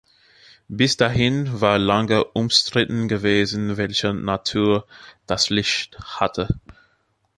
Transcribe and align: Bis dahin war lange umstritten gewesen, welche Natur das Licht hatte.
Bis 0.67 0.97
dahin 0.97 1.61
war 1.61 1.77
lange 1.77 2.23
umstritten 2.23 3.07
gewesen, 3.07 3.77
welche 3.77 4.15
Natur 4.15 4.87
das 5.27 5.51
Licht 5.51 5.95
hatte. 5.99 6.47